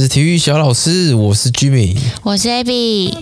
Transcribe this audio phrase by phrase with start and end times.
[0.00, 3.12] 是体育小老师，我是 Jimmy，我是 Abby。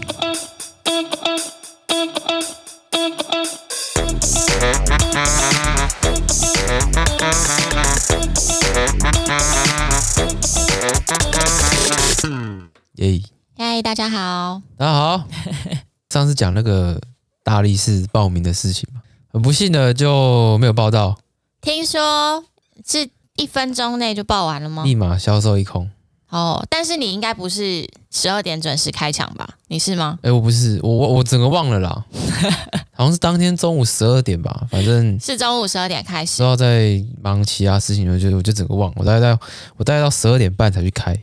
[12.96, 13.22] 耶！
[13.56, 15.24] 嗨，大家好，大家好。
[16.12, 17.00] 上次讲那个
[17.43, 19.00] 大力士报名的事情嘛，
[19.32, 21.16] 很不幸的就没有报到。
[21.62, 22.45] 听说
[22.86, 24.84] 是一分钟内就报完了吗？
[24.84, 25.90] 立马销售一空。
[26.29, 29.48] 哦，但是你应该不是十二点准时开场吧？
[29.68, 30.18] 你是吗？
[30.22, 32.05] 哎、欸，我不是，我我我整个忘了啦，
[32.93, 36.39] 好像是当天中午十二点吧，反正是中午十二点开始。
[36.39, 39.41] 之后在忙其他事情，我就我就整个忘了，我大概到
[39.77, 41.16] 我大概到十二点半才去开。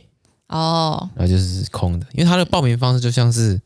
[0.48, 3.60] 哦，然后就是空的，因为他的报名方式就像是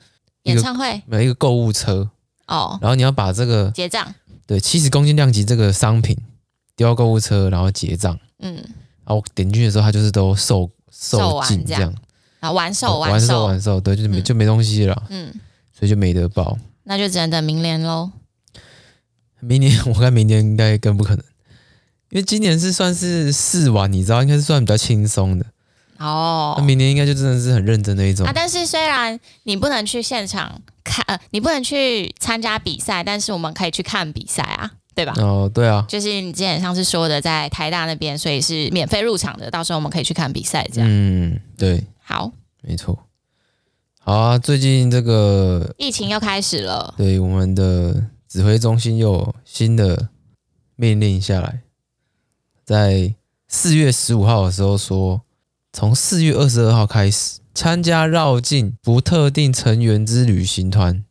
[0.45, 2.09] 演唱会，每一个购物车
[2.47, 4.15] 哦，然后你要把这个结账，
[4.47, 6.17] 对，七十公斤量级这个商品
[6.77, 11.95] 丢到购物车，然后结账，嗯，然后我点进去的时候，他就是都售售罄这样。
[12.41, 15.29] 啊，完售，完售，完售，对，就是没、嗯、就没东西了，嗯，
[15.77, 18.13] 所以就没得报，那就只能等明年喽。
[19.41, 21.25] 明年我看明年应该更不可能，
[22.11, 25.47] 因为今年是算是试玩，你知道，应该是算比较轻松的。
[25.99, 26.55] 哦。
[26.57, 28.25] 那明年应该就真的是很认真的一种。
[28.25, 28.33] 啊。
[28.33, 35.15] 但是虽然你不能去现场看，呃，你不能去参加比赛，但是我们可以去看比赛啊，对吧？
[35.19, 40.91] 哦，对啊，就是你之前上次说的，在台大那边，所以是免费入场的，到时候我们可以去看比赛，这样。
[40.91, 41.85] 嗯，对。
[42.03, 42.33] 好，
[42.63, 42.99] 没错。
[44.01, 50.09] 好啊，最近这个疫情又开始了，对，我们的指挥中心又有新的
[50.75, 51.61] 命令下来，
[52.65, 53.15] 在
[53.47, 55.23] 四月十五号的时候说，
[55.73, 61.05] 从四月二十二号开始，参加绕境不特定成员之旅行团、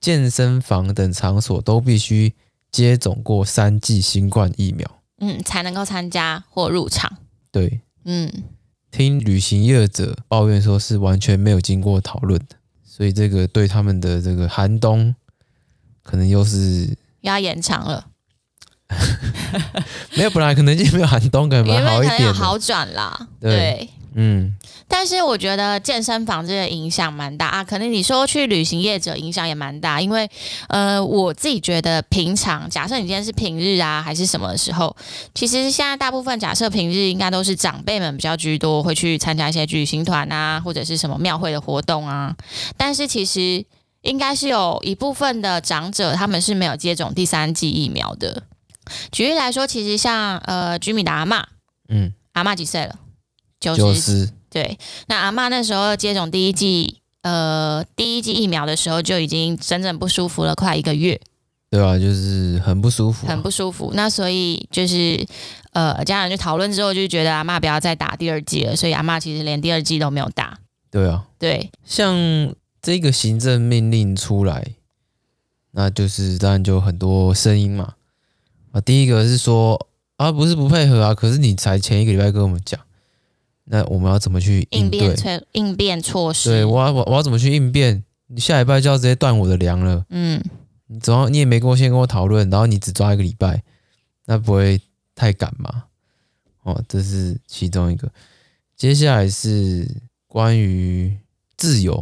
[0.00, 2.34] 健身房等场所都必须
[2.70, 7.18] 接种过三剂新冠疫苗，嗯，才能够参加或入场。
[7.50, 8.32] 对，嗯。
[8.90, 15.14] 听旅行业者抱怨说，是完全没有经过讨论的，所以这个对他们的这个寒冬，
[16.02, 18.06] 可能又是要延长了。
[20.16, 23.28] 没有，本来可能就没有寒冬，可能好一点，有好转啦。
[23.38, 23.50] 对。
[23.50, 24.56] 对嗯，
[24.98, 30.28] 但是我觉得健身房这个影响蛮大啊，可能你说去旅行业者影响也蛮大，因为
[30.66, 34.96] 呃，我自己觉得平常假设你今天是平日啊，还是什么的时候，
[35.36, 42.34] 其实现在大部分假设平日应该都是长辈们比较居多，会去参加一些旅行团啊，或者是什么庙会的活动啊。
[42.76, 43.64] 但是其实
[44.02, 48.42] 应该是有一部分的长者他们是没有接种第三剂疫苗的。
[49.12, 51.44] 举例来说，其实像呃居米的阿嬷，
[51.88, 52.96] 嗯，阿嬷几岁了？
[53.60, 61.20] 九十，对，那阿嬷那时候接种第一剂，呃，第一剂疫苗的时候就已经整整不舒服了，快一个月。
[61.70, 63.92] 对啊，就是很不舒服，啊，很不舒服。
[63.94, 65.22] 那所以就是，
[65.72, 70.58] 呃，家人就讨论之后，就觉得阿嬷不要再打第二剂了，所以阿嬷其实连第二剂都没有打。
[70.90, 74.76] 对啊，对，像这个行政命令出来，
[75.72, 77.92] 那就是当然就很多声音嘛。
[78.72, 82.80] 啊，第一个是说啊，不是不配合啊，可是你才前一个礼拜跟我们讲。
[83.70, 84.98] 那我们要怎么去应对？
[84.98, 86.50] 应变措应变措施？
[86.50, 88.02] 对，我要我我要怎么去应变？
[88.26, 90.04] 你下礼拜就要直接断我的粮了。
[90.10, 90.42] 嗯，
[90.86, 93.62] 你总要你也没跟我先跟我讨论，然后你只抓一个礼拜，
[94.26, 94.80] 那不会
[95.14, 95.84] 太赶吗？
[96.62, 98.10] 哦，这是其中一个。
[98.76, 99.88] 接下来是
[100.26, 101.16] 关于
[101.56, 101.94] 自由，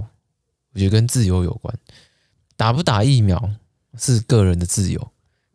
[0.72, 1.72] 我觉得跟自由有关。
[2.56, 3.50] 打不打疫苗
[3.98, 5.10] 是个人的自由，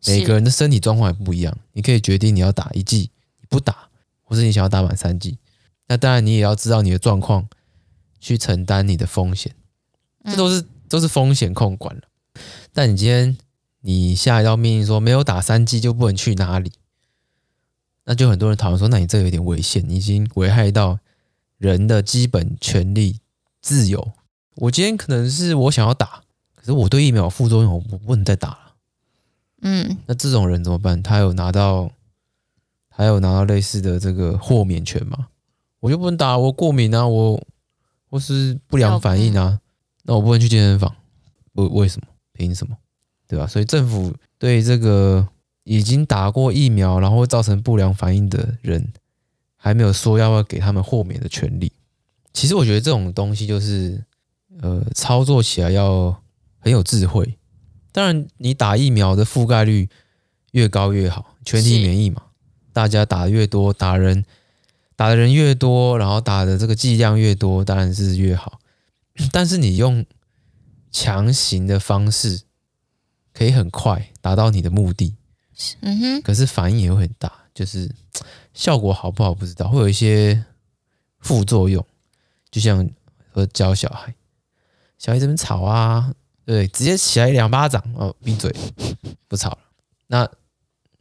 [0.06, 1.56] 每个人的身体状况也不一样。
[1.72, 3.88] 你可以决定你要打一剂，你不打，
[4.22, 5.36] 或是你想要打满三剂。
[5.92, 7.46] 那当然，你也要知道你的状况，
[8.18, 9.54] 去承担你的风险，
[10.24, 12.00] 这都是都是风险控管了。
[12.72, 13.36] 但你今天
[13.82, 16.72] 你下一道命令说没有打三剂就不能去哪里，
[18.06, 20.98] 那就很多人讨论说，那你这有点危险，你已经危害到
[21.58, 23.20] 人的基本权利、
[23.60, 24.12] 自由。
[24.54, 26.22] 我今天可能是我想要打，
[26.54, 28.74] 可是我对疫苗副作用，我不能再打了。
[29.60, 31.02] 嗯，那这种人怎么办？
[31.02, 31.90] 他有拿到，
[32.88, 35.28] 他有拿到类似的这个豁免权吗？
[35.82, 37.44] 我就不能打，我过敏啊，我
[38.08, 39.58] 或是不良反应啊，
[40.04, 40.94] 那我不能去健身房，
[41.54, 42.06] 为为什么？
[42.32, 42.76] 凭什么？
[43.26, 43.48] 对吧？
[43.48, 45.26] 所以政府对这个
[45.64, 48.92] 已经打过疫苗，然后会造成不良反应的人，
[49.56, 51.72] 还没有说要不要给他们豁免的权利。
[52.32, 54.04] 其实我觉得这种东西就是，
[54.60, 56.22] 呃，操作起来要
[56.60, 57.36] 很有智慧。
[57.90, 59.88] 当然，你打疫苗的覆盖率
[60.52, 62.22] 越高越好，全体免疫嘛，
[62.72, 64.24] 大家打越多，打人。
[65.02, 68.60] 打的人越多，然后打的这个剂量越多，当然是越好。
[69.32, 70.06] 但是你用
[70.92, 72.42] 强行的方式，
[73.34, 75.16] 可以很快达到你的目的。
[75.80, 76.22] 嗯哼。
[76.22, 77.92] 可是反应也会很大，就是
[78.54, 80.44] 效果好不好不知道，会有一些
[81.18, 81.84] 副作用。
[82.52, 82.88] 就像
[83.34, 84.14] 说教小孩，
[84.98, 86.14] 小孩这边吵啊，
[86.44, 88.54] 对，直接起来两巴掌哦，闭嘴，
[89.26, 89.58] 不吵了。
[90.06, 90.30] 那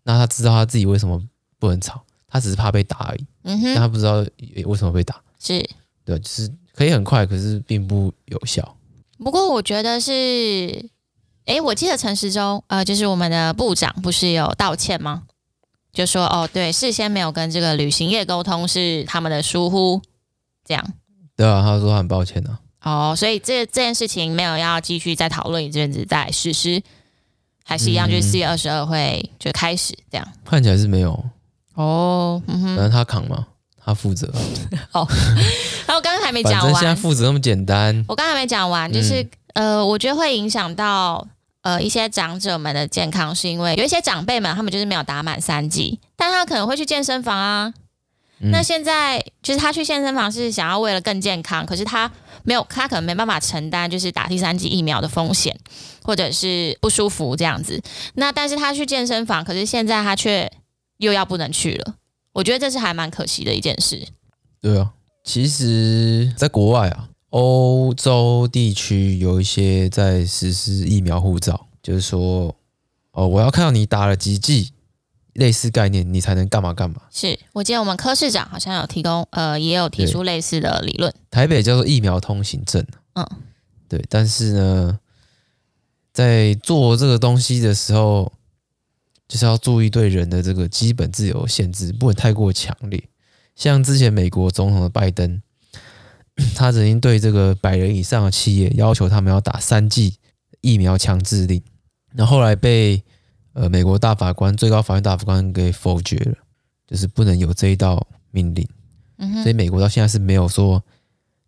[0.02, 1.24] 那他知道他自己为什么
[1.60, 3.28] 不能吵，他只是怕被打而已。
[3.44, 4.26] 嗯哼，但他不知道
[4.66, 5.22] 为什么被打。
[5.40, 5.64] 是，
[6.06, 8.78] 对，就是可以很快，可是并不有效。
[9.18, 10.90] 不过我觉得是。
[11.46, 15.24] 哎，我记得陈时中，呃，就是我们的部长，不是有道歉吗？
[15.92, 20.00] 就说哦，对，事先没有跟这个旅行业沟通是他们的疏忽，
[20.64, 20.94] 这样。
[21.36, 23.10] 对啊，他说他很抱歉呢、啊。
[23.10, 26.82] 哦，所以这这件事情没有要继续再讨论一阵子再实施，
[27.66, 30.28] 还是一样，就是四月二十二会就开始这样。
[30.46, 31.26] 看起来是没有。
[31.82, 33.48] 哦，嗯哼，反正他扛嘛，
[33.84, 34.28] 他负责。
[34.94, 35.08] 哦，
[35.88, 38.06] 然后刚刚还没讲完，现在负责那么简单。
[38.08, 39.22] 我刚才没讲完，就是。
[39.22, 41.28] 嗯呃，我觉得会影响到
[41.62, 47.74] 呃一些长者们的健康，是因为有一些长辈们他们就是没有打满三剂，但他可能会去健身房啊。
[48.40, 52.10] 嗯、那现在就是他去健身房是想要为了更健康，可是他
[52.44, 55.54] 没有，他可能没办法承担就是打第三剂疫苗的风险，
[56.02, 57.84] 或者是不舒服这样子。
[58.14, 60.50] 那但是他去健身房，可是现在他却
[61.02, 61.96] 又要不能去了。
[62.32, 64.08] 我觉得这是还蛮可惜的一件事。
[64.62, 64.94] 对啊，
[65.24, 67.10] 其实在国外啊。
[67.32, 72.54] 欧洲地区有一些在实施疫苗护照，就是说，
[73.14, 74.74] 哦，我要看到你打了几剂，
[75.36, 77.04] 类似概念，你才能干嘛干嘛。
[77.10, 81.14] 是我记得我们柯市长好像有提供，呃，也有提出类似的理论。
[81.30, 82.86] 台北叫做疫苗通行证。
[83.14, 83.26] 嗯，
[83.88, 84.04] 对。
[84.10, 85.00] 但是呢，
[86.12, 88.30] 在做这个东西的时候，
[89.32, 93.02] 就是要注意对人的这个基本自由限制，不能太过强烈。
[93.56, 95.42] 像之前美国总统的拜登。
[96.56, 100.16] 他曾经对这个百人以上的企业要求他们要打三剂
[100.62, 101.62] 疫苗强制令，
[102.14, 103.04] 那后来被
[103.54, 106.36] 呃美国大法官、最高法院大法官给否决了，
[106.88, 108.68] 就是不能有这一道命令。
[109.44, 110.82] 所以美国到现在是没有说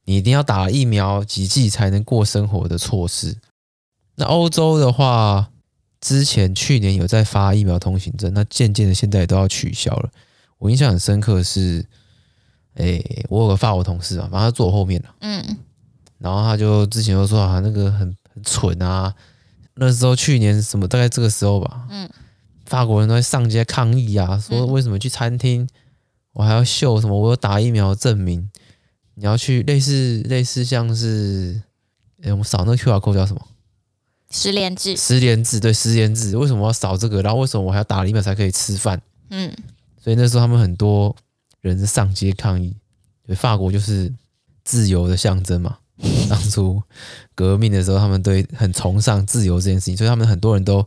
[0.04, 3.38] 你一定要打疫苗几剂才能过生活的措施。
[4.16, 5.50] 那欧洲的话，
[6.04, 10.10] 之前去年有在发疫苗通行证，那渐渐的现在也都要取消了。
[10.58, 11.86] 我印象很深刻的是。
[12.76, 15.16] 哎、欸，我有个法国同事啊，反正他坐我后面了。
[15.20, 15.58] 嗯，
[16.18, 18.00] 然后他就之前就说啊，那个很
[18.34, 19.14] 很蠢啊。
[19.76, 21.86] 那时候去年什么，大概这个时候吧。
[21.92, 22.10] 嗯，
[22.66, 25.70] 法国人都在上街抗议啊，说为什么去餐厅
[26.32, 28.50] 我还要秀什么我有打疫苗证明？
[29.14, 31.62] 你要去类似类似像是，
[32.22, 33.48] 哎、欸，我们扫那个 QR code 叫什么？
[34.34, 34.98] 实联制。
[34.98, 37.22] 实联制对实联制，为什么要扫这个？
[37.22, 39.02] 然后为什么我还要打了疫苗才可以吃饭？
[39.30, 39.50] 嗯，
[40.04, 41.16] 所以那时候他们很多。
[41.64, 42.76] 人上街抗议，
[43.26, 44.14] 对，法国就是
[44.66, 45.78] 自由的象征嘛。
[46.30, 46.84] 当初
[47.34, 50.86] 革命的时候，他们对很崇尚自由这件事情，所以他们很多人都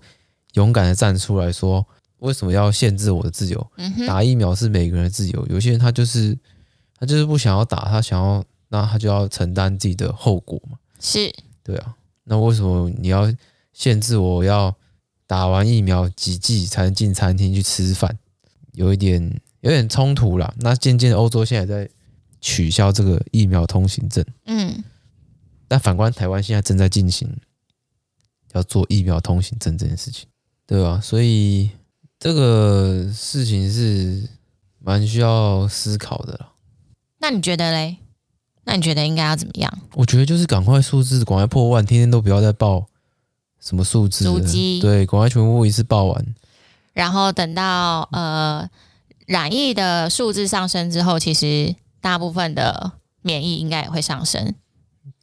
[0.52, 1.82] 勇敢的站出来说：
[2.18, 3.66] 为什么要限制我的自由？
[4.06, 5.46] 打疫苗是每个人的自由。
[5.46, 6.36] 有些人他就是
[6.98, 10.76] 他就是不想要打，他想要，那他就要承担自己的后果嘛。
[11.00, 11.32] 是，
[11.64, 11.94] 对啊。
[12.26, 13.32] 那为什么你要
[13.72, 14.76] 限制我要
[15.26, 18.18] 打完疫苗几剂才能进餐厅去吃饭？
[18.74, 19.40] 有一点。
[19.60, 21.90] 有点冲突啦，那渐渐的，欧洲现在在
[22.40, 24.24] 取消这个疫苗通行证。
[24.44, 24.84] 嗯，
[25.66, 27.28] 但反观台湾现在正在进行
[28.52, 30.28] 要做疫苗通行证这件事情，
[30.68, 31.00] 对吧？
[31.02, 31.70] 所以
[32.16, 34.28] 这个事情是
[34.78, 36.52] 蛮需要思考的了。
[37.18, 37.96] 那你觉得嘞？
[38.66, 39.78] 那你觉得应该要怎么样？
[39.94, 42.86] 我觉得就是赶快数字赶快破万，天天都不要再报
[43.58, 44.24] 什么数字，
[44.82, 46.34] 对，赶快全部一次报完，
[46.92, 48.68] 然后等到呃。
[49.26, 54.54] 染疫的数字上升之后，其实大部分的免疫应该也会上升。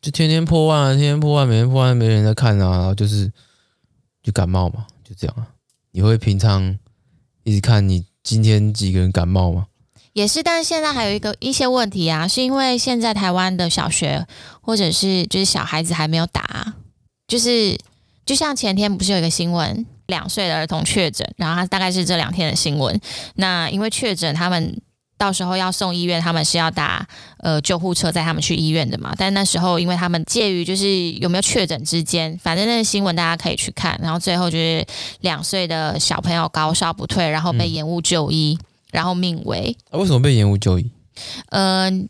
[0.01, 2.69] 就天天破万，天天破万，每天破万，没人在看啊。
[2.71, 3.31] 然后就是
[4.21, 5.47] 就感冒嘛，就这样啊。
[5.91, 6.77] 你会平常
[7.43, 9.67] 一直看你今天几个人感冒吗？
[10.13, 14.25] 也是，但是现在还有一个一些问题啊，是因为现在台湾的小学
[14.61, 16.73] 或者是就是小孩子还没有打，
[17.27, 17.77] 就是
[18.25, 19.85] 就像前天不是有一个新闻。
[20.07, 22.99] 两岁的儿童确诊，然后他大概是这两天的新闻。
[23.35, 24.81] 那因为确诊，他们
[25.17, 29.15] 到时候要送医院，他们是要打呃救护车载他们去医院的嘛。
[29.17, 33.97] 但那时候，因为他们介于就是有没有确诊之间，反正那个新闻大家可以去看。
[34.03, 34.85] 然后最后就是
[35.21, 38.59] 两岁的小朋友高烧不退，然后被延误就医，
[38.93, 39.75] 然后命为。
[39.89, 40.89] 啊，为什么被延误就医？
[41.49, 42.07] 嗯、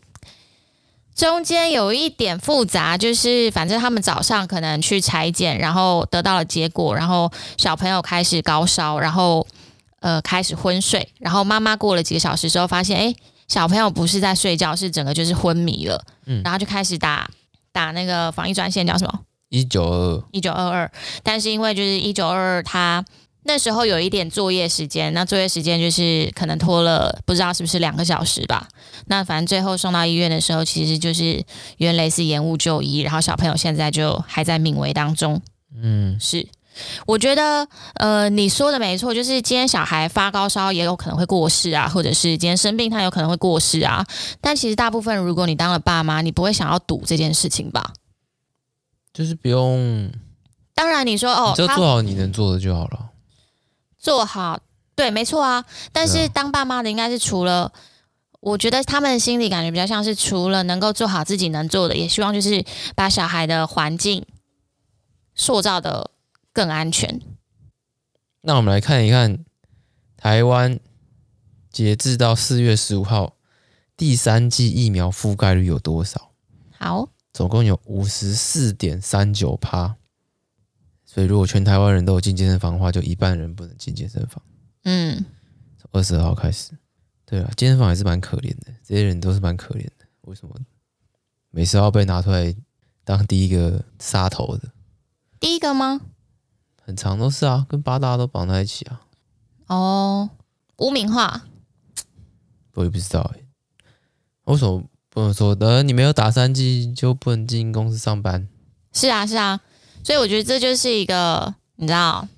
[1.14, 9.46] 中间有一点复杂，就是反正他们早上可能去裁剪，然后得到了结果，然后小朋友开始高烧，然后
[10.00, 13.14] 呃开始昏睡，然后妈妈过了几个小时之后发现，哎，
[13.46, 17.30] 小朋友不是在睡觉，是整个就是昏迷了，嗯，然后就开始打
[17.70, 19.20] 打那个防疫专线，叫什么？
[19.50, 20.90] 一九二二，一九二二。
[21.22, 23.04] 但是因为就是一九二二，他
[23.46, 28.68] 那时候有一点作业时间，那作业时间就是可能拖了不知道是不是两个小时吧。
[29.06, 31.44] 那反正最后送到医院的时候，其实就是
[31.76, 35.40] 原来是延误就医，然后小朋友现在就还在命危当中。
[35.76, 36.48] 嗯，是。
[37.06, 37.68] 我觉得
[38.00, 44.04] 呃你说的没错，就是今天小孩发高烧也有可能会过世啊，或者是今天生病他有可能会过世啊。
[44.40, 47.92] 但其实大部分如果你当了爸妈，你不会想要赌这件事情吧？
[49.12, 50.10] 就是不用。
[50.74, 53.10] 当然你说哦，你就做好你能做的就好了。
[54.04, 54.60] 做好，
[54.94, 55.64] 对，没错啊。
[55.90, 57.72] 但是当爸妈的应该是除了，
[58.40, 62.62] 我觉得他们的心里感觉比较像是除了能够做好自己能做的，也希望就是
[62.94, 64.26] 把小孩的环境
[65.34, 66.10] 塑造的
[66.52, 67.18] 更安全。
[68.42, 69.42] 那我们来看一看
[70.18, 70.78] 台湾
[71.70, 73.36] 截至到四月十五号
[73.96, 76.32] 第三季疫苗覆盖率有多少？
[76.78, 79.96] 好，总共有五十四点三九趴。
[81.14, 84.42] 所以，如果全台湾人都有进健身房的话，就一半人不能进健身房。
[84.82, 85.24] 嗯，
[85.78, 86.72] 从二十二号开始，
[87.24, 90.06] 对啊，健身房还是蛮可怜的，这些人都是蛮可怜的。
[90.22, 90.52] 为什么
[91.50, 92.52] 每次要被拿出来
[93.04, 94.72] 当第一个杀头的？
[95.38, 96.00] 第一个吗？
[96.82, 99.02] 很长都是啊，跟八大都绑在一起啊。
[99.68, 100.30] 哦，
[100.78, 101.42] 污名化，
[102.74, 103.46] 我也不知道哎、欸，
[104.46, 105.54] 为什么不能说？
[105.54, 108.48] 等你没有打三剂就不能进公司上班？
[108.92, 109.60] 是啊，是啊。
[110.04, 112.28] 所以我觉得这就是一个你知道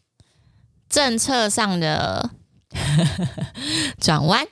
[0.89, 2.31] 政策上的
[4.01, 4.47] 转弯。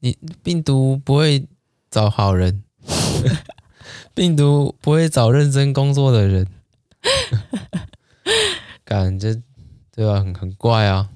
[0.00, 1.46] 你病毒不会
[1.90, 2.64] 找好人，
[4.14, 6.46] 病毒不会找认真工作的人，
[8.84, 9.40] 感觉
[9.92, 10.14] 对吧？
[10.20, 11.10] 很很怪啊，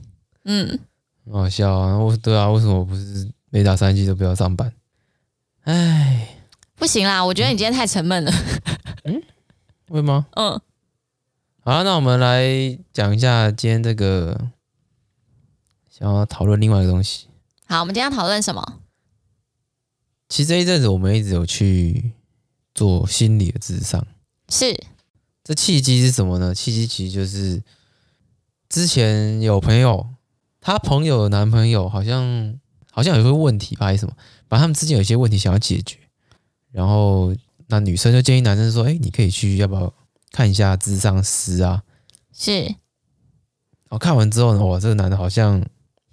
[0.45, 0.79] 嗯，
[1.25, 1.99] 很好笑啊。
[1.99, 4.73] 我对啊，为什么不是没打三剂就不要上班？
[5.65, 6.37] 哎，
[6.77, 8.33] 不行啦，我觉得你今天太沉闷了。
[9.05, 9.21] 嗯，
[9.89, 10.27] 会吗？
[10.37, 10.61] 嗯。
[11.67, 14.51] 好，那我们来讲一下今天这个
[15.91, 17.29] 想要讨论另外一个东西。
[17.67, 18.81] 好，我们今天要讨论什么？
[20.29, 22.13] 其实这一阵子我们一直有去
[22.75, 24.07] 做心理的智商。
[24.51, 24.79] 是。
[25.43, 26.55] 这契机是什么呢？
[26.55, 27.63] 契机其实就是
[28.69, 30.07] 之前有朋友，
[30.61, 34.15] 他朋友的男朋友好像好像有一个问题吧，还是什么？
[34.51, 35.97] 反正他们之间有一些问题想要解决，
[36.71, 37.35] 然后
[37.69, 39.91] 那女生就建议男生说：“哎，你可以去，要不要？”
[40.35, 41.85] 看一下智商师啊，
[42.33, 42.75] 是。
[43.91, 45.65] 我看完之后呢，哇，这个男的好像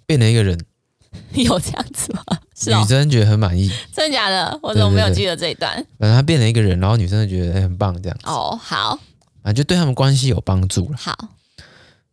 [0.06, 0.64] 变了一个人，
[1.34, 2.22] 有这样子吗？
[2.54, 4.56] 是女生觉得很满意，真的假的？
[4.62, 5.74] 我怎么没有记得这一段？
[5.98, 8.28] 反正他变了一个人，然后女生就觉得、欸、很棒，这样子。
[8.28, 8.96] 哦，好，
[9.42, 10.96] 啊，就对他们关系有帮助了。
[10.96, 11.30] 好，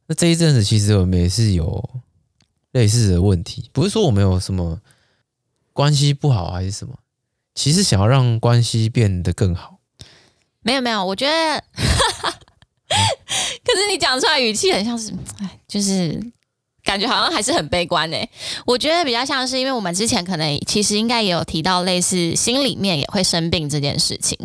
[0.07, 1.87] 那这一阵子其实我们也是有
[2.71, 4.81] 类似的问题，不是说我们有什么
[5.73, 6.97] 关系不好还是什么，
[7.53, 9.78] 其实想要让关系变得更好。
[10.61, 11.63] 没有没有，我觉得，
[13.63, 15.11] 可是你讲出来语气很像是，
[15.41, 16.19] 哎，就是。
[16.89, 18.27] 感觉好像还是很悲观诶、
[18.65, 24.35] 我觉得比较像是因为我们之前可能其实应该也有提到类似心里面也会生病这件事情。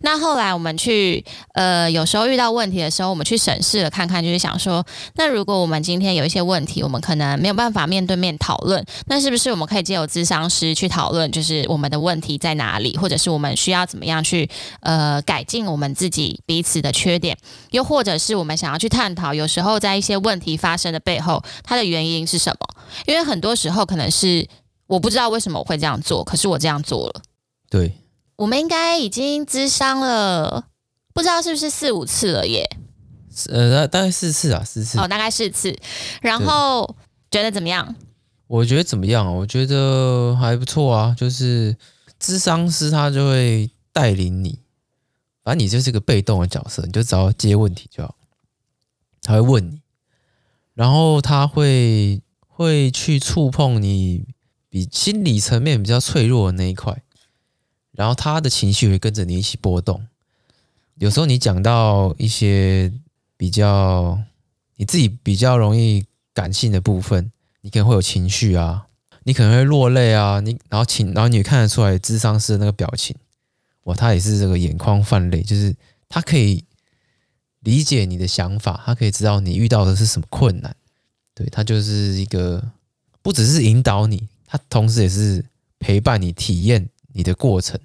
[0.00, 17.38] 那后来我们去呃有时候遇到问题的时候，我们去审视了看看，就是想说，那如果我们今天有一些问题，我们可能没有办法面对面讨论，那是不是我们可以借由咨商师去讨论，就是我们的问题在哪里，或者是我们需要怎么样去呃改进我们自己彼此的缺点，
[17.70, 21.91] 又或者是我们想要去探讨，有时候在一些问题发生的背后，它的。
[21.92, 22.84] 原因是什么？
[23.06, 24.48] 因为很多时候可能是
[24.86, 27.22] 我不知道为什么我会这样做，可是我这样做了。
[27.70, 27.92] 对，
[28.36, 30.66] 我们应该已经咨商了，
[31.14, 32.64] 不知道是不是四五次了耶？
[33.48, 34.98] 呃，大概四次啊，四次。
[34.98, 35.74] 哦，大概四次。
[36.20, 36.96] 然后
[37.30, 37.94] 觉得怎么样？
[38.46, 39.34] 我觉得怎么样？
[39.34, 41.14] 我觉得还不错啊。
[41.16, 41.74] 就是
[42.20, 44.58] 咨商师他就会带领你，
[45.42, 48.14] 反正你就是个被动的角色，你就只要接问题就好。
[49.22, 49.81] 他会问你。
[50.74, 54.24] 然后他会会去触碰你
[54.68, 57.02] 比心理层面比较脆弱的那一块，
[57.92, 60.06] 然后他的情绪会跟着你一起波动。
[60.96, 62.92] 有时候你讲到一些
[63.36, 64.18] 比较
[64.76, 68.86] 你自己比较容易感性的部分，你可能会有情绪啊，
[69.24, 73.14] 你可能会落泪啊，你然后情然后你也看得出来智商师的那个表情，
[73.84, 75.76] 哇，他也是这个眼眶泛泪，就是
[76.08, 76.64] 他可以。
[77.62, 80.74] 理解你的想法，他可以知道你遇到的是什么困难，
[81.32, 82.60] 对，他就是一个
[83.22, 85.44] 不只是引导你，他同时也是
[85.78, 87.78] 陪伴你体验你的过程，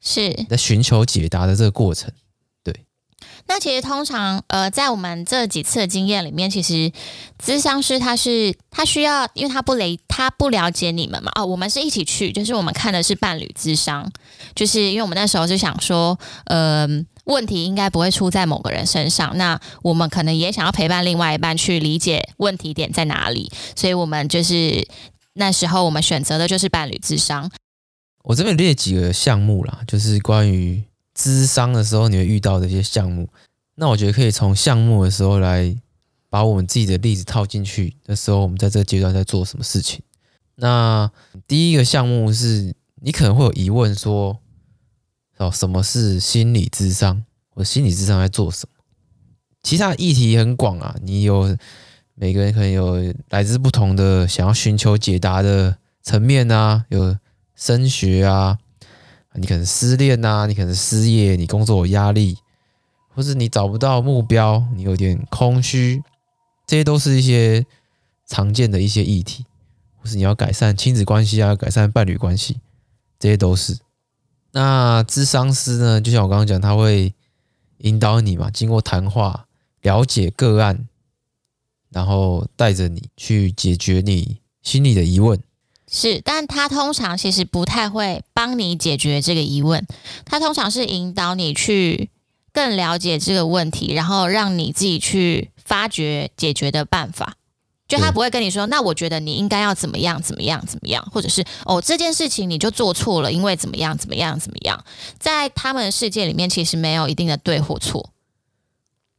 [0.00, 2.10] 是在寻求解答的这个过程。
[2.64, 2.86] 对，
[3.46, 6.90] 那其实通常呃，在我们这几次的经验里面，其实
[7.38, 14.10] 咨商师他是他需要，因为他不了他不了解你们嘛，哦，我们是一起去，就是我们看的是伴侣咨商，
[14.54, 17.11] 就是因为我们那时候就想说，嗯、呃。
[17.24, 24.86] 问题应该不会出在某个人身上，那我们可能也想要陪伴另外一半去理解问题点在哪里，所以我们就是
[25.34, 27.48] 那时候我们选择的就是伴侣智商。
[28.24, 30.82] 我这边列几个项目啦，就是关于
[31.16, 33.28] 咨商的时候你会遇到的一些项目。
[33.76, 35.76] 那我觉得可以从项目的时候来
[36.28, 40.00] 把我们自己的例子套进去的时候，我们在这个阶段在做什么事情？
[40.56, 41.10] 那
[41.46, 44.38] 第一个项目是你可能会有疑问说。
[45.42, 47.24] 哦，什么是心理智商？
[47.54, 48.84] 我心理智商在做什么？
[49.62, 51.56] 其他议题很广啊，你有
[52.14, 57.16] 每个人可能有来自不同的想要寻求解答的层面啊，有
[57.56, 58.58] 升学啊，
[59.34, 62.38] 你可能失恋啊，你可能失业，你工作有压力，
[63.14, 66.02] 或是你找不到目标，你有点空虚，
[66.66, 67.66] 这些都是一些
[68.26, 69.44] 常见的一些议题，
[70.00, 72.60] 或是你要改善亲子关系啊，改善伴侣关系，
[73.18, 73.78] 这些都是。
[74.52, 76.00] 那咨商师呢？
[76.00, 77.14] 就像我刚刚讲，他会
[77.78, 79.46] 引导你嘛，经过谈话
[79.80, 80.86] 了解个案，
[81.90, 85.42] 然后带着你去解决你心里的疑问。
[85.90, 89.86] 是，但他通常其实不太会帮你解决这个疑问，
[90.24, 92.10] 他通常是引导你去
[92.52, 97.36] 更了解这个问题，然后让你自己去发掘解决的办法。
[97.92, 104.82] 就他不会跟你说，那我觉得你应该要怎么样怎么样怎么样，或者是哦这件事情你就做错了，因为怎么样怎么样怎么样，
[105.18, 108.10] 在他们的世界里面其实没有一定的对或错。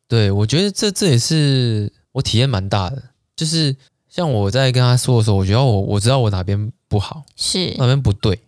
[0.07, 3.03] 对，我觉得这这也是我体验蛮大的，
[3.35, 3.75] 就是
[4.09, 8.39] 像我在跟他说的时候，我觉得我我知道我哪边不好，是哪边不对，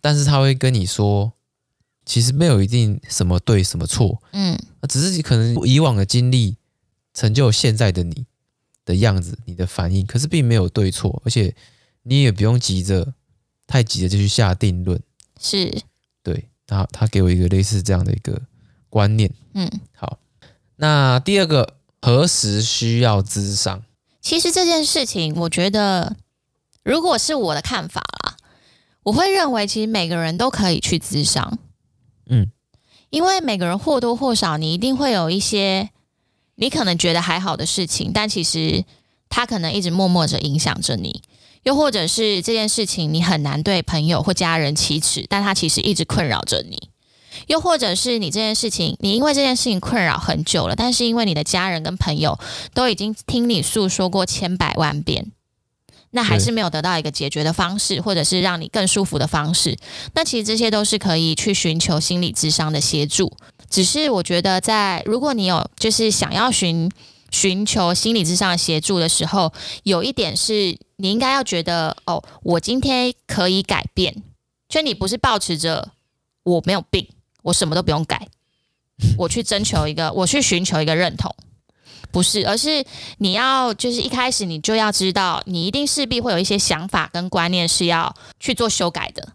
[0.00, 1.32] 但是他会跟你说，
[2.06, 6.56] 其实没有一定什么对什么错，嗯，只是可能以往的经历
[7.12, 8.24] 成就现在的你。
[8.86, 11.54] 的样子，你的反应，可是并没有对错，而且
[12.04, 13.12] 你也不用急着
[13.66, 14.98] 太急着就去下定论。
[15.40, 15.82] 是，
[16.22, 18.40] 对，他他给我一个类似这样的一个
[18.88, 19.30] 观念。
[19.54, 20.20] 嗯，好，
[20.76, 23.82] 那第二个，何时需要咨商？
[24.22, 26.16] 其实这件事情，我觉得
[26.84, 28.36] 如果是我的看法啦，
[29.02, 31.58] 我会认为其实每个人都可以去咨商。
[32.26, 32.50] 嗯，
[33.10, 35.90] 因为每个人或多或少，你一定会有一些。
[36.56, 38.84] 你可能觉得还好的事情，但其实
[39.28, 41.22] 他可能一直默默着影响着你。
[41.62, 46.90] 又或者是这件事情你很难对朋友或家人启齿，但他其实一直困扰着你。
[47.48, 52.38] 又或者是你这件事情，你因为这件事情困扰很久了，但是因为你的家人跟朋友
[52.72, 55.32] 都已经听你诉说过千百万遍，
[56.12, 59.76] 那还是没有得到一个解决的方式，或者是让你更舒服的方式。
[60.14, 63.36] 那其实这些都是可以去寻求心理咨商的协助。
[63.68, 66.90] 只是我觉得，在如果你有就是想要寻
[67.30, 69.52] 寻求心理咨商的协助的时候，
[69.82, 74.22] 有一点是你应该要觉得哦，我今天可以改变，
[74.68, 75.90] 就你不是抱持着
[76.44, 77.08] 我没有病，
[77.42, 78.28] 我什么都不用改，
[79.18, 81.34] 我去征求一个，我去寻求一个认同，
[82.12, 82.84] 不是，而是
[83.18, 89.32] 你要就是一开始你就要知道，你一定势必会有一些想法跟观念是要去做修改的。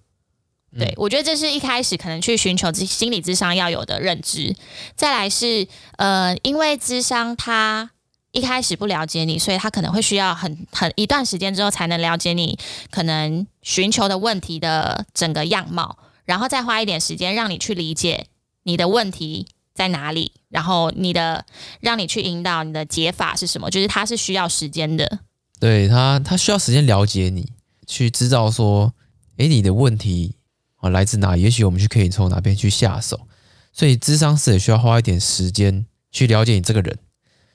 [0.77, 4.55] 对，我觉得这是一开始可能去寻求心理智商要有的认知。
[4.95, 7.91] 再来是，呃，因为智商他
[8.31, 12.57] 一开始不了解你，所以他可能会需要很很一段时间之后才能了解你
[12.89, 18.27] 可能寻求的问题的整个样貌，然后再花一点时间让你去理解
[18.63, 21.45] 你的问题在哪里，然后你的
[21.81, 25.19] 让你去引导你的解法是什么，就是他是需要时间的。
[25.59, 27.51] 对，他，他需要时间了解你，
[27.85, 28.93] 去知道说，
[29.35, 30.35] 诶，你的问题。
[30.81, 31.37] 啊，来自哪？
[31.37, 33.27] 也许我们就可以从哪边去下手。
[33.71, 36.99] 所以，智商师也需要花一点时间去了解你这个人，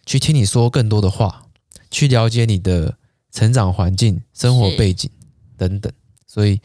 [0.07, 1.43] 去听你说更多的话，
[1.91, 2.97] 去了解你的
[3.31, 5.11] 成长环境、生活背景
[5.59, 5.93] 等等。
[6.27, 6.61] 所以，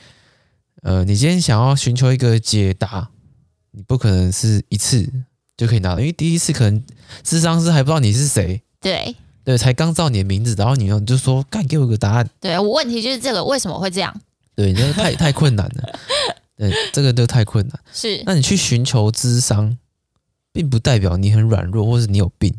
[0.83, 3.09] 呃，你今天想要寻求一个解答，
[3.71, 5.11] 你不可能是一次
[5.57, 6.81] 就可以拿到，因为第一次可能
[7.23, 12.29] 智商师还不知道你是谁，对对，才刚知道你的名字，然后你你就说，干，给我个答案。
[12.39, 14.15] 对，我问题就是这个，为什么会这样？
[14.55, 15.99] 对，那太太困难了。
[16.61, 17.79] 对，这个都太困难。
[17.91, 19.75] 是，那你去寻求智商，
[20.51, 22.53] 并不代表你很软弱，或是你有病，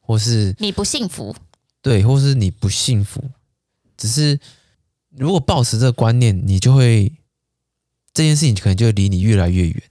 [0.00, 1.36] 或是你不幸福。
[1.82, 3.22] 对，或是你不幸福，
[3.98, 4.40] 只是
[5.10, 7.12] 如果抱持这个观念，你就会
[8.14, 9.82] 这件事情可能就离你越来越远。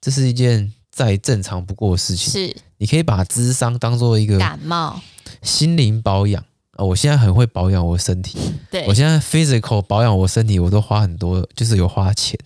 [0.00, 2.32] 这是一件再正常不过的事情。
[2.32, 5.02] 是，你可以把智商当做一个感冒、
[5.42, 6.44] 心灵保养。
[6.76, 8.38] 我现在很会保养我身体，
[8.70, 12.38] 对，我现在 physical 保养我身体，我都花很多，就是有花钱。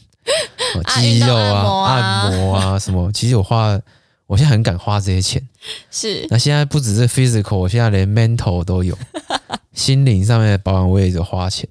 [0.96, 3.10] 肌肉啊，啊按摩啊， 什么？
[3.12, 3.78] 其实我花，
[4.26, 5.46] 我现在很敢花这些钱。
[5.90, 6.26] 是。
[6.30, 8.96] 那现在不只是 physical，我现在连 mental 都有，
[9.74, 11.68] 心灵上面的保养我也有花钱。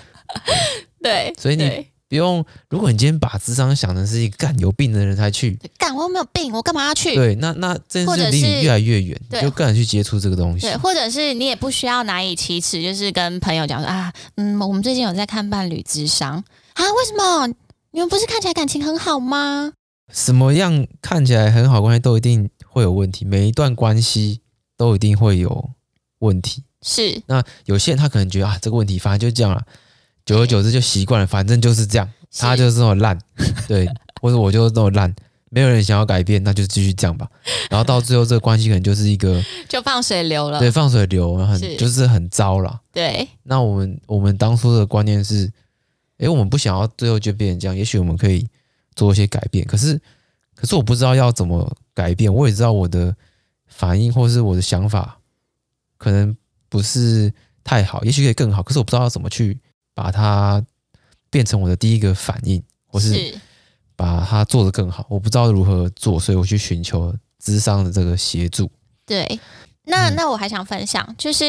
[1.02, 1.32] 对。
[1.38, 2.44] 所以你不用。
[2.68, 7.14] 如果你今天把智商想成是一个干有病的人才去，干我又没有病，我干嘛要去？
[7.14, 10.66] 对，那那这件事离你越来越远，你就更难去接触这个东西。
[10.66, 16.42] 对，或者是你也不需要难以启齿，就是跟朋友讲说啊，嗯，我们最近有在看伴侣智商
[16.74, 17.54] 啊，为什么？
[17.92, 19.72] 你们不是看起来感情很好吗？
[20.12, 24.40] 什么样看起来很好关系都一定会有问题，每一段关系
[24.76, 25.70] 都一定会有
[26.20, 26.64] 问题。
[26.82, 29.62] 是，那有些人他可能觉得啊，这个问题反正就这样了，
[30.24, 33.18] 久而久之就习惯了，反正就是这样，他就是这么烂，
[33.68, 33.88] 对，
[34.20, 35.14] 或者我就是这么烂，
[35.50, 37.28] 没有人想要改变，那就继续这样吧。
[37.68, 42.80] 然后到最后，这个关系可能就是一个 就放水流了，对，放水流，很是就是很糟了。
[42.92, 45.52] 对，那我们我们当初的观念是，
[46.20, 48.46] 哎，我们不想要最后就变成这样，也许我们可以
[48.94, 49.66] 做一些改变。
[49.66, 50.00] 可是，
[50.54, 53.16] 可是我不知道要怎么改变，我也知道我的
[53.66, 55.18] 反应或是我的想法
[55.96, 56.36] 可能。
[56.72, 59.58] 不是太好，也许可以更好，可是我不知道要怎么去
[59.92, 60.64] 把它
[61.28, 63.34] 变成我的第一个反应，或是
[63.96, 65.04] 把它做得更好。
[65.10, 68.70] 我不知道如何做，所以我去寻求智商的这个协助。
[69.04, 69.40] 对，
[69.82, 71.44] 那那我还想分享，就是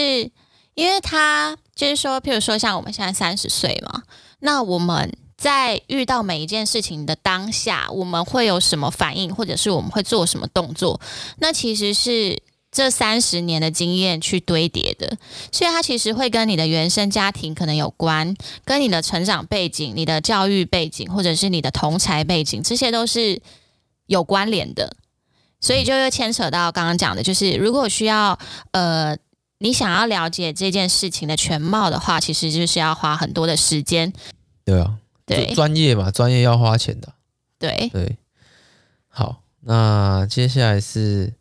[0.73, 4.01] 因为他就是说，譬如说像我们现在三十岁嘛，
[4.41, 10.99] 那我们在遇到每一件事情的当下，我们会有什么反应，或者是我们会做什么动作？
[11.39, 12.43] 那其实是。
[12.73, 15.17] 这三十年的经验去堆叠的，
[15.51, 23.41] 所以它其实会跟你的原生家庭可能有关，跟你的成长背景、你的教育背景，或者是你的同侪背景，这些都是
[24.05, 24.95] 有关联的。
[25.59, 28.39] 所以就又牵扯到刚刚讲的，就是如果需要
[28.71, 29.17] 呃，
[29.61, 34.11] 你想要了解这件事情的全貌的话，其实就是要花很多的时间。
[34.65, 37.13] 对啊，对，专业嘛，专业要花钱的。
[37.59, 38.17] 对对，
[39.07, 41.33] 好，那接下来是。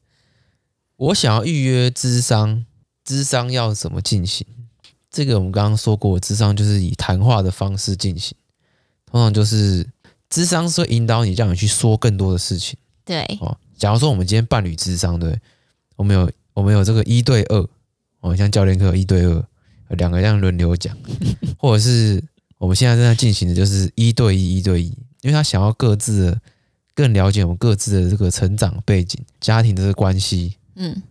[0.96, 2.66] 我想要预约咨商，
[3.06, 4.46] 咨商要怎么进行？
[5.10, 8.36] 这个我们刚刚说过，智商就是以谈话的方式进行，
[9.06, 9.88] 通常就是
[10.28, 12.76] 智商是会引导你，让你去说更多的事情。
[13.02, 15.40] 对哦，假如说我们今天伴侣智商，对，
[15.96, 17.66] 我们有我们有这个一对二
[18.20, 19.44] 哦，像教练课一对二，
[19.96, 20.96] 两个这样轮流讲，
[21.58, 22.22] 或者是
[22.58, 24.86] 我们现在正在进行的就是一对一，一对一，
[25.22, 26.40] 因为他想要各自的
[26.94, 30.56] 更了解我们各自的这个成长背景、家庭的这个关系。
[30.76, 31.02] 嗯，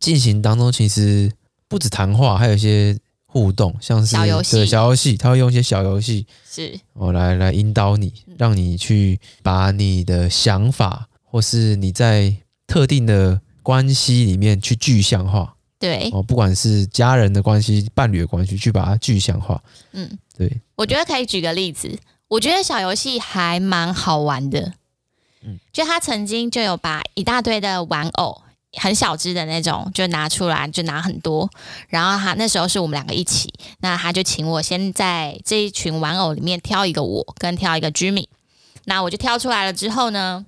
[0.00, 1.30] 进行当中其实
[1.68, 12.34] 不止谈话，还有一些互动，像是小游戏，对，小游戏，他会用一些小游戏是哦来来引导你，让你去把你的想法，或是你在
[12.66, 15.56] 特定的关系里面去具象化。
[15.84, 19.62] 对哦，不管是家人的关系、伴侣的关系，去把它具象化。
[19.92, 24.72] 嗯，对，我觉得可以举个例子，我觉得小游戏还蛮好玩的。
[25.42, 28.40] 嗯，就他曾经就有把一大堆的玩偶。
[28.76, 31.48] 很小只的那种，就拿出来，就拿很多。
[31.86, 38.26] 然后他那时候是我们两个一起，那他就请我先在这一群玩偶里面挑一个我，跟挑一个 Jimmy。
[38.86, 40.44] 那我就挑出来了之后呢，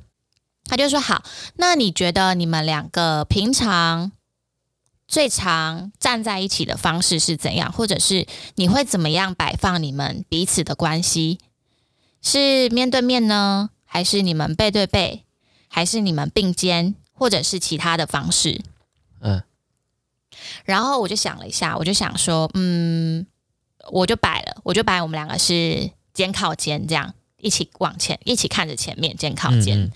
[0.64, 1.22] 他就说好，
[1.55, 4.11] 那你觉得你们两个平常
[5.09, 7.73] 最常站在一起的方式是怎样？
[7.73, 11.38] 或者是你会怎么样摆放你们彼此的关系？
[12.23, 15.25] 是面对面呢，还是你们背对背，
[15.69, 16.95] 还是你们并肩？
[17.19, 18.61] 或者是其他的方式，
[19.21, 19.42] 嗯，
[20.66, 23.27] 然后我就想了一下，我就想说，嗯，
[23.90, 29.79] 我就摆了，我就摆我们两个是肩靠肩，这样一起往前，一起看着前面，肩靠肩。
[29.79, 29.92] 嗯嗯。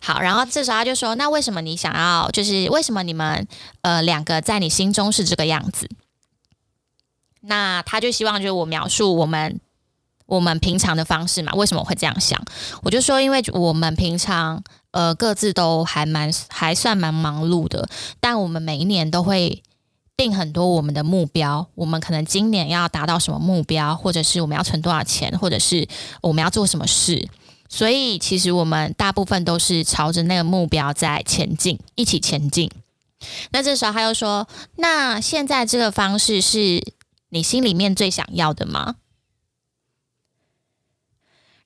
[0.00, 3.46] 好，然后这时候他就说，那为什么你想要，就是为什么你们
[3.82, 5.88] 呃两个在你心中是这个样子？
[7.40, 9.60] 那他就希望就是我描述我们
[10.26, 12.42] 我们平常的方式嘛，为什么我会这样想？
[12.82, 14.62] 我就说，因为我们平常。
[14.94, 17.88] 呃，各自都还蛮还算蛮忙碌的，
[18.20, 19.60] 但我们每一年都会
[20.16, 21.68] 定很多我们的目标。
[21.74, 25.88] 我们可能今年要达到什么目标，或者是我们要存多少钱，或者是
[26.20, 27.28] 我们要做什么事。
[27.68, 32.70] 所以，其实我们大部分都是朝着那个目标在前进，一起前进。
[33.50, 34.46] 那这时候他又说
[34.76, 36.80] ：“那现在这个方式是
[37.30, 38.96] 你心里面最想要的吗？”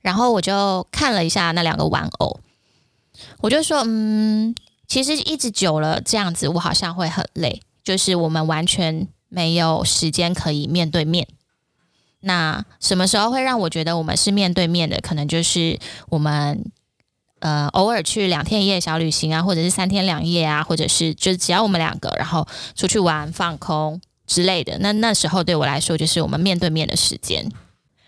[0.01, 2.41] 然后我就看了一下那两个玩偶。
[3.41, 4.55] 我就说，嗯，
[4.87, 11.27] 其实一直久了这样子，我好像会很累，就是我们完全没有时间可以面对面。
[12.21, 15.01] 那什么时候会让我觉得我们是面对面的？
[15.01, 15.79] 可能就是
[16.11, 16.71] 我们
[17.39, 24.77] 呃偶尔去两天一夜小旅行啊，或者是三天两夜啊，或者是就只要我们两个，然后出去玩放空之类的。
[24.81, 27.51] 那那时候对我来说，就是我们面对面的时间。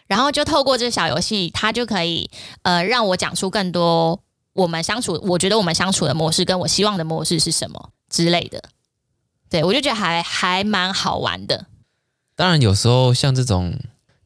[0.06, 2.28] 然后就透过这小游戏，它就可以
[2.64, 4.20] 呃让我讲出更多。
[4.52, 8.60] 我们相处，我觉得我们相处的模式跟我希望的模式是什么之类的，
[9.50, 11.66] 对，我就觉得还还蛮好玩的。
[12.36, 13.76] 当然，有时候像这种，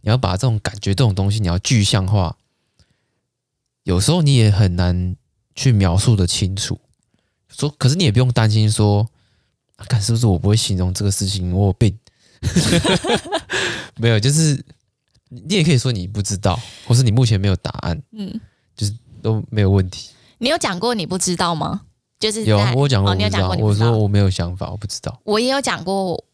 [0.03, 2.37] 你要把这种感觉、这种东西，你要具象化，
[3.83, 5.17] 有时候你也很难
[5.55, 6.79] 去描述的清楚。
[7.49, 9.09] 说，可是你也不用担心说，
[9.89, 11.99] 看、啊、是不是我不会形容这个事情，我有病。
[13.97, 14.63] 没有，就是
[15.29, 18.41] 你也可以说你不知道，或是你目前没有答案，嗯，
[18.77, 20.11] 就是都没有问题。
[20.39, 21.83] 你有讲过你不知道吗？
[22.25, 25.21] 就是有，我讲过我不知道，哦，我说我没有想法，我不知道。
[25.25, 26.25] 我也有讲过，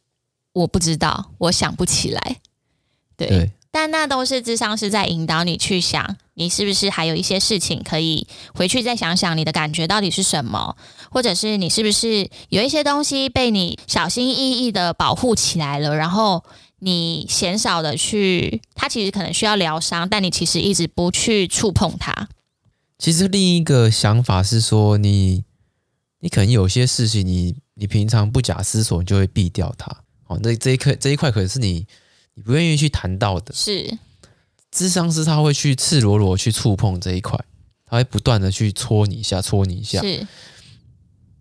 [0.52, 2.36] 我不知道，我想不起来。
[3.16, 8.24] 对，对，但那都是智商是在引导你去想，你是不是还有一些事情可以
[8.54, 10.76] 回去再想想，你的感觉到底是什么，
[11.10, 16.44] 或者是你是不是有一些东西被你小心翼翼的保护起来了，然后
[16.78, 22.28] 你嫌少的去，它其实可能需要疗伤，但你其实一直不去触碰它。
[22.96, 25.42] 其实另一个想法是说，你
[26.20, 29.90] 你可能有些事情你，你你平常不假思索，你就会避掉它。
[30.26, 31.86] 哦，那这一块这一块可能是你
[32.34, 33.54] 你不愿意去谈到的。
[33.54, 33.98] 是，
[34.70, 37.38] 智商师他会去赤裸裸去触碰这一块，
[37.86, 40.00] 他会不断的去戳你一下，戳你一下。
[40.00, 40.26] 是。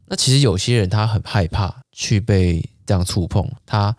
[0.08, 3.96] 那其实有些人他很害怕去被这样触碰，他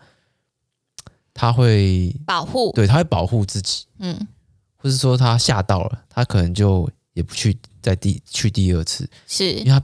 [1.33, 3.85] 他会保护，对，他会保护自己。
[3.99, 4.27] 嗯，
[4.75, 6.89] 或是说他吓到了，他可能就。
[7.13, 9.83] 也不去再第去第二次，是因为他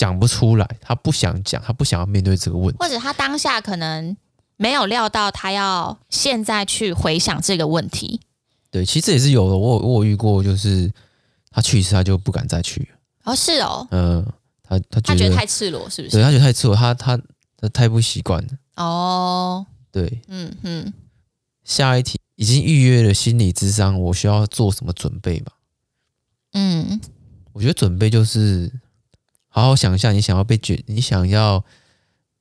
[0.00, 4.16] 讲不出来，他不想讲，他不想要面对这个问题，或者他当下可能
[4.56, 8.18] 没有料到他要现在去回想这个问题。
[8.70, 10.90] 对，其实这也是有的，我我有遇过，就是
[11.50, 12.88] 他去一次他就不敢再去。
[13.24, 14.24] 哦，是哦，嗯，
[14.62, 16.16] 他他他觉得太赤裸，是不是？
[16.16, 17.20] 对，他觉得太赤裸，他他
[17.58, 18.48] 他太不习惯了。
[18.76, 20.94] 哦，对，嗯嗯。
[21.62, 25.52] 下一题，已经预约了心理智商，我需要做什么准备吗？
[26.54, 26.98] 嗯，
[27.52, 28.72] 我觉得准备就是
[29.50, 31.62] 好好想一下，你想要被解，你想要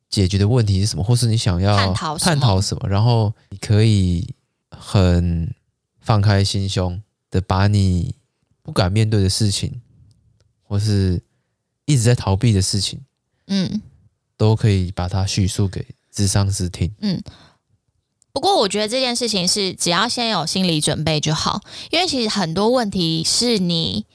[0.09, 4.33] 解决的问题是什么，或是你想要探讨探讨什么，然后你可以
[4.69, 5.53] 很
[5.99, 8.15] 放开心胸的把你
[8.61, 9.81] 不敢面对的事情，
[10.63, 11.21] 或是
[11.85, 13.01] 一直在逃避的事情，
[13.47, 13.81] 嗯，
[14.37, 16.93] 都可以把它叙述给智商师听。
[17.01, 17.21] 嗯。
[18.31, 24.05] 不过，我觉得这件事情是只要先有心理准备就好，因为其实很多问题是你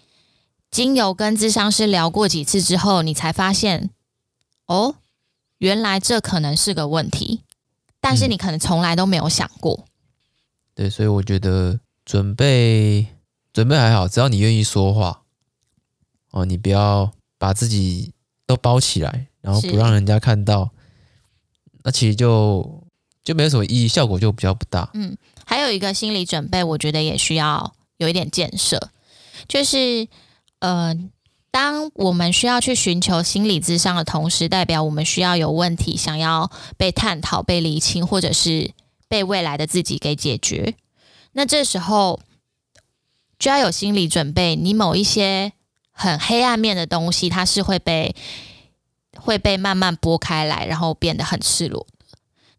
[0.75, 3.91] 经由跟咨商师聊过几次之后，你才发现，
[4.67, 4.97] 哦，
[5.59, 7.43] 原来这可能是个问题，
[8.01, 9.85] 但是你可能从来都没有想过。
[9.85, 9.89] 嗯。
[10.75, 13.07] 对，所以我觉得准备
[13.53, 15.23] 准备还好，只要你愿意说话，
[16.33, 18.13] 哦，你不要把自己
[18.45, 20.71] 都包起来，然后不让人家看到，
[21.85, 22.83] 那其实就。
[23.23, 24.91] 就没有什么意义，效果就比较不大。
[24.93, 28.91] 嗯，还有一个心理准备，我觉得也需要有一点建设，
[29.49, 30.07] 就是
[30.65, 30.97] 呃，
[31.51, 38.71] 当我们需要去寻求心理咨商的同时，代表我们需要有问题想要被探讨、被厘清，或者是
[39.07, 40.75] 被未来的自己给解决。
[41.33, 42.19] 那这时候
[43.39, 45.53] 就要有心理准备，你某一些
[45.91, 48.17] 很黑暗面的东西，它是会被
[49.19, 51.87] 会被慢慢拨开来，然后变得很赤裸。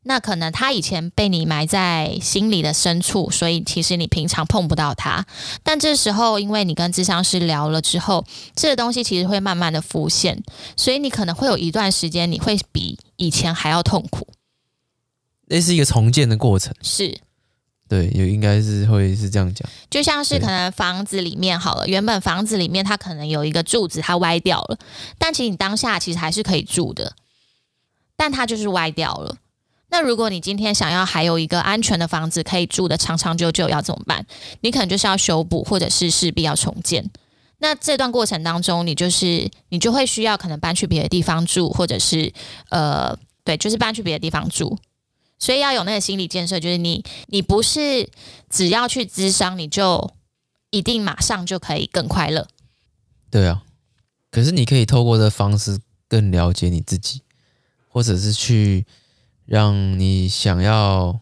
[0.07, 5.25] 那可能他以前被你埋在心里的深处，所以其实你平常碰不到他。
[5.63, 8.23] 但这时候，因为你跟智商师聊了之后，
[8.55, 10.43] 这个东西其实会慢慢的浮现，
[10.77, 14.27] 所以你可能会有一段时间，你会比以前还要痛苦。
[15.47, 17.17] 那是一个重建的过程，是，
[17.87, 19.67] 对，也应该是会是这样讲。
[19.89, 24.77] 就像是可能房子里面好了，原本房子里面它可能有一个柱子，它歪掉了，
[25.17, 27.15] 但其实你当下其实还是可以住的，
[28.15, 29.37] 但它就是歪掉了。
[29.95, 34.25] 那如果你今天想要还有一个安全的房子可以住的长长久久，要怎么办？
[34.59, 37.09] 你可能就是要修补，或者是势必要重建。
[37.59, 42.33] 那这段过程当中，你就是你就会需要可能搬去别的地方住，或者是
[42.71, 44.77] 呃，对，就是搬去别的地方住。
[45.39, 48.09] 所以要有那个心理建设，就是你你不是
[48.49, 50.11] 只要去咨商，你就
[50.71, 52.45] 一定马上就可以更快乐。
[53.31, 53.63] 对啊，
[54.29, 55.79] 可是你可以透过这方式
[56.09, 57.21] 更了解你自己，
[57.87, 58.85] 或者是去。
[59.45, 61.19] 让你想要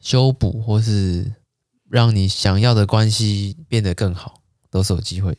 [0.00, 1.32] 修补，或是
[1.88, 5.38] 让你想要的关系变得更好，都是有机会。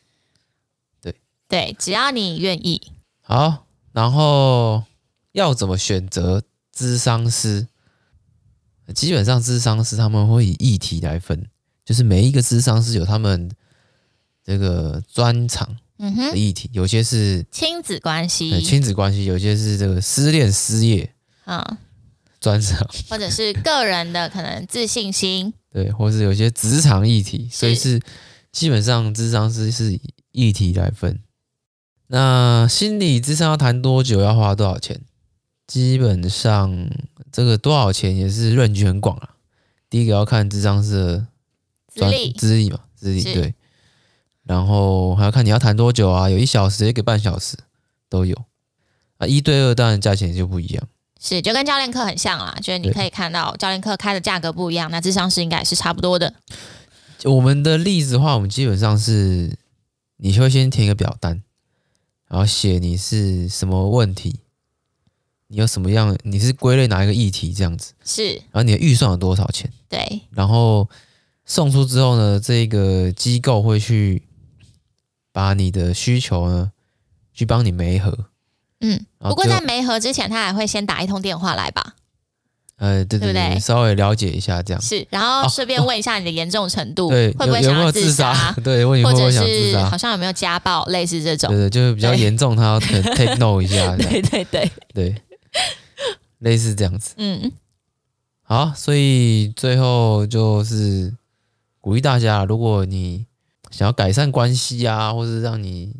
[1.01, 1.15] 对
[1.47, 2.81] 对，只要你愿意。
[3.21, 4.83] 好，然后
[5.33, 6.43] 要怎么选择
[6.75, 7.67] 咨商师？
[8.93, 11.47] 基本上，咨商师他们会以议题来分，
[11.83, 13.51] 就是每一个咨商师有他们
[14.43, 21.13] 这个专长的议题，有些是亲子关系，亲子关系，有些是这个失恋失业，
[21.45, 21.77] 嗯。
[22.45, 27.99] 专长， 或者是个人的可能自信心， 对，或是有些职场议题，所以是
[28.51, 29.99] 基本上智商是是以
[30.31, 31.19] 议题来分。
[32.05, 35.01] 那心理智商要谈多久，要花多少钱？
[35.65, 36.88] 基本上
[37.31, 39.31] 这个多少钱也是论据很广啊。
[39.89, 41.25] 第一个要看智商是
[41.95, 43.55] 专资历，资历嘛，资历对。
[44.43, 47.58] 然后还要看你要谈多久啊，有一小时、一个半小时
[48.08, 48.36] 都有
[49.17, 49.25] 啊。
[49.25, 50.88] 一对二当然价钱就不一样，
[51.19, 56.34] 是就跟教练课很像啦，就是你可以看到教练课开的价格不一样，那智商是应该也是差不多的。
[57.23, 59.58] 我们的例子的话，我们基本上是
[60.17, 61.41] 你会先填一个表单，
[62.28, 64.41] 然后写你是什么问题，
[65.47, 70.88] 你有什么样，你是归类哪一个议题这样子，是，然后你的预算有多少钱，对，然后
[71.45, 74.21] 送出之后呢，这个机构会去
[75.32, 76.71] 把你的需求呢
[77.34, 78.28] 去帮你媒合，
[78.88, 81.95] 嗯，不过在没合之前，他还会先打一通电话来吧。
[82.78, 88.54] 呃，对对对，对对稍微了解一下这样是，然后顺便问一下你的严重程度，对，会不会想要自杀？
[88.63, 89.89] 对，问你会不会想自杀？
[89.89, 91.50] 好像有没有家暴，类似这种。
[91.50, 93.95] 对对，就是比较严重，他要 take note 一下。
[93.95, 95.15] 对对对对，
[96.39, 97.13] 类似这样子。
[97.15, 97.50] 嗯，
[98.43, 101.13] 好，所以最后就是
[101.80, 103.26] 鼓励大家，如果你
[103.71, 105.93] 想要改善关系啊，或是让你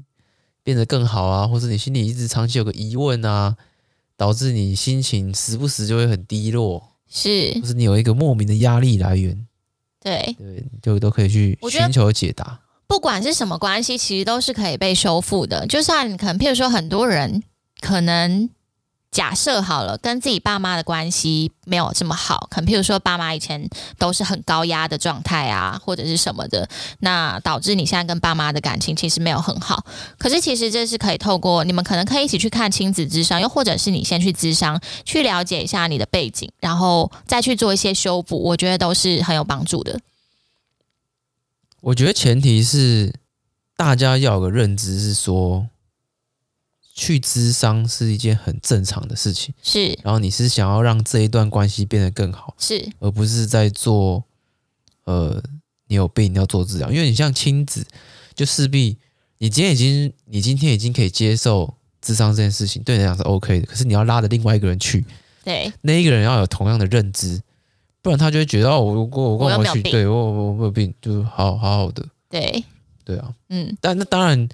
[0.66, 3.56] 变得更好啊，或是你心里一直长期有个疑问啊。
[4.18, 9.46] 导致你心情时不时就会很低落，是，或是你有一个莫名的压力来源，
[10.02, 12.62] 对对，就都可以去寻求解答。
[12.88, 15.68] 不管是什么关系，其实都是可以被修复的。
[15.68, 17.44] 就算你可能，譬如说，很多人
[17.82, 18.50] 可能。
[19.16, 23.66] 假设好了，跟自己爸妈的关系没有这么好，可能譬如说爸妈以前
[23.98, 26.68] 都是很高压的状态啊，或者是什么的，
[27.00, 29.86] 那导致你现在跟爸妈的感情其实没有很好。
[30.18, 39.98] 可是其实这是可以透过你们可能可以一起去看亲子咨商，又或者是你先去咨商，去了解一下你的背景，然后再去做一些修补，我觉得都是很有帮助的。
[41.80, 43.14] 我觉得前提是
[43.78, 45.68] 大家要有个认知是说。
[46.98, 50.00] 去咨商是一件很正常的事情，是。
[50.02, 54.24] 然后你是想要让这一段关系变得更好，是，而不是在做，
[55.04, 55.44] 呃，
[55.88, 57.86] 你有病你要做治疗，因为你像亲子，
[58.34, 58.98] 就势必
[59.40, 65.04] 你今天已经，你今天已经可以接受智商这件事情，对你来讲是 OK 的，可是你要拉着另外一个人去，
[65.44, 67.42] 对，那一个人要有同样的认知，
[68.02, 72.64] 不然他就会觉得哦，我我我跟我去，对我我我有病，就好好好的，对，
[73.04, 74.48] 对啊，嗯，但那当然。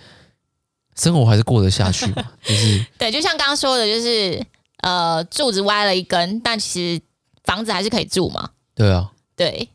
[1.02, 4.40] 生活还是过得下去嘛， 就是对，就像刚刚说的，就是
[4.84, 7.02] 呃，柱子歪了一根，但其实
[7.44, 8.52] 房子还是可以住嘛。
[8.76, 9.68] 对啊，对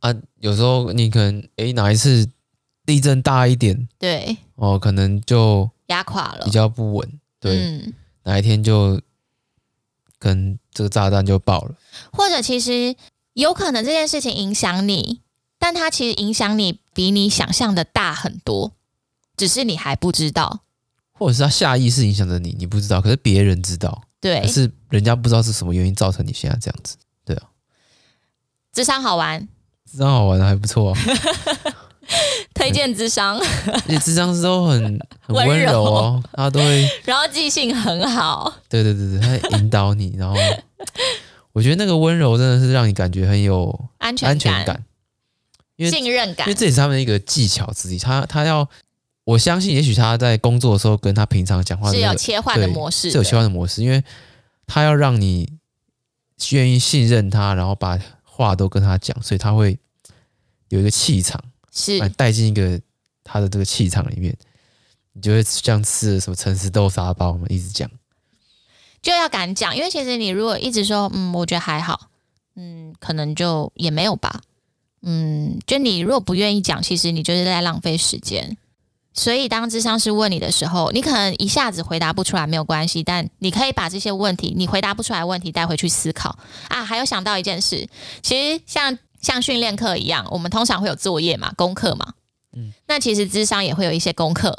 [0.00, 2.28] 啊，有时候你可能诶哪一次
[2.84, 7.20] 地震大一点，对哦，可能就压垮了，比较不稳。
[7.40, 9.00] 对，嗯，哪一天就
[10.18, 11.74] 可能这个炸弹就爆了，
[12.12, 12.94] 或者其实
[13.32, 15.22] 有可能这件事情影响你，
[15.58, 18.72] 但它其实影响你比你想象的大很多。
[19.38, 20.64] 只是你还不知道，
[21.12, 27.44] 或者是他下意识影响着你，你不知道，可是别人知道，对，可是人家不知道是什么原因造成你现在这样子，对啊。
[28.72, 29.48] 智商好玩，
[29.90, 31.00] 智商好玩的还不错啊，
[32.54, 36.30] 推荐智商，而且智商是都很 很温柔哦，柔。
[36.34, 40.36] 他都会，然后记性很好，对对对对，他引导你，然后
[41.52, 44.84] 我觉得那个温柔真的是让你感觉很有安全感，
[45.76, 48.68] 因为信任感，因为这也是他们的一个技巧之一，他他要。
[49.28, 54.02] 我相信，也许他在工作的时候跟他平常讲话、那个、是有切换的模式的，是有切换的模式，因为
[54.66, 55.52] 他要让你
[56.52, 59.78] 愿意信任他，然后把话都跟他讲，所以他会
[60.70, 61.38] 有一个气场，
[61.70, 62.80] 是带进一个
[63.22, 64.34] 他的这个气场里面，
[65.12, 67.90] 你就会像吃了什么诚实豆沙包我们，一直讲，
[69.02, 72.08] 就要敢讲，因为其实你如果一直说，嗯，我觉得还好，
[72.56, 74.40] 嗯，可能就也没有吧，
[75.02, 78.56] 嗯，就你如果不愿意讲，其实你就是在浪费时间。
[79.18, 86.84] 所以，当智商师问你的时候，你可能一下子回答不出来，没有关系，但你可以把这些问题，你回答不出来的问题带回去思考啊。
[86.84, 87.88] 还有想到一件事，
[88.22, 92.14] 其实像像训练课一样，我们通常会有作业嘛，功课嘛，
[92.56, 94.56] 嗯，那其实智商也会有一些功课。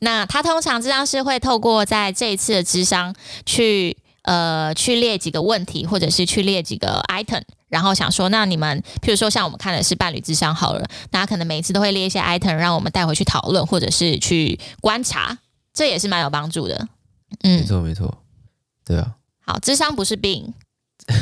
[0.00, 3.14] 那他通常智商师会透过在这一次的智商
[3.46, 7.42] 去呃去列几个问题，或者是去列几个 item。
[7.68, 15.36] 然后想说，那你们，譬如说像我们看的是伴侣智商好了，大家可能每一次都会列一些 item，让我们带回去讨论，或者是去观察，
[15.74, 16.88] 这也是蛮有帮助的。
[17.42, 18.22] 嗯，没错没错，
[18.84, 19.14] 对啊。
[19.44, 20.54] 好，智商不是病，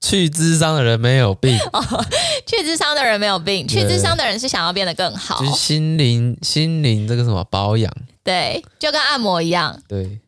[0.00, 2.04] 去智商的人没有病，哦，
[2.46, 7.92] 去智商的人没有病，去智商的人是想要变得更好，就是心灵心灵这个什么保养，
[8.24, 10.18] 对，就跟按摩一样，对。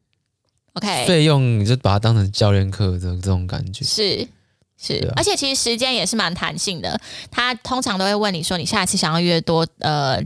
[0.79, 4.27] OK，费用你就把它当成教练课的这种感觉，是
[4.81, 7.01] 是，啊、而且其实时间也是蛮弹性的。
[7.31, 10.23] 他通常都会问你说，你下一次想要约多呃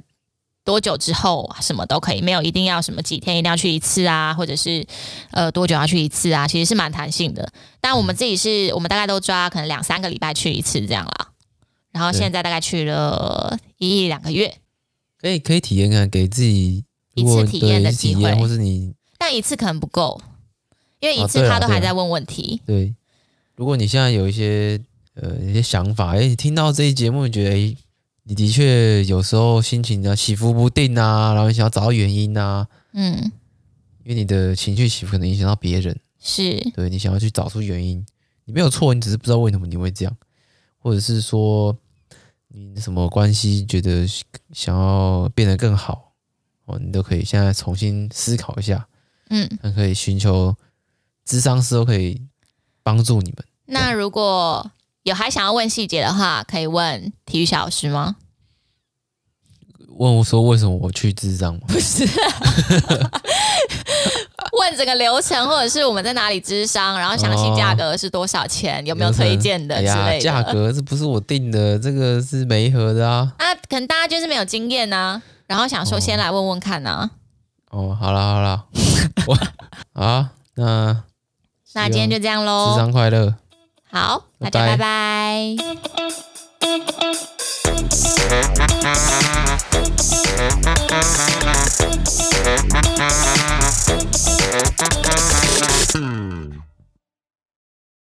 [0.64, 4.86] 多久之后，什么都可以，没有一定要什么几天一定要去一次啊，或者是
[5.30, 7.50] 呃多久要去一次啊，其实是蛮弹性的。
[7.80, 11.28] 但我们自己是我们大概都抓可能两三个礼拜去一次这样啦。
[11.90, 14.54] 然后现在大概去了一两个月，
[15.20, 16.84] 可以可以体验看，给自己
[17.14, 20.20] 一次体验的机会，或是你，但一次可能不够，
[21.02, 22.62] 因为一次他都还在问问题。
[22.64, 22.94] 对，对，
[23.56, 24.80] 如果你现在有一些
[25.14, 27.76] 呃一些想法，哎，你听到这一节目，你觉得哎，
[28.22, 33.30] 你的确有时候心情啊起伏不定啊，然后你想要找到原因啊，嗯，
[34.04, 36.58] 因为你的情绪起伏可能影响到别人，是。
[36.70, 38.06] 对你想要去找出原因，
[38.44, 40.16] 你没有错，你只是不知道为什么你会这样，
[40.78, 41.76] 或者是说。
[42.54, 43.64] 你什么关系？
[43.64, 44.06] 觉得
[44.52, 46.12] 想要变得更好
[46.66, 48.86] 哦，你都可以现在重新思考一下，
[49.30, 50.54] 嗯，还可以寻求
[51.26, 52.22] 咨商师都可以
[52.82, 53.44] 帮助你们。
[53.66, 54.70] 那如果
[55.02, 58.16] 有还想要问细节的话，可以问体育小老师吗？
[59.96, 61.60] 问我说为什么我去智商吗？
[61.68, 62.04] 不是。
[64.58, 70.20] 问整个流程，或者是我们在哪里智商，然后详细价格是多少钱，哦、有没有推荐的之类的？
[70.20, 73.32] 价格这不是我定的，这个是没合的啊。
[73.38, 77.10] 啊，可能大家就是没有经验啊，然后想说先来问问看啊。
[77.70, 78.66] 哦，好了好了，
[79.26, 79.38] 我
[79.94, 81.02] 啊，那
[81.74, 83.34] 那今天就这样喽，智商快乐，
[83.90, 85.56] 好，大家拜拜。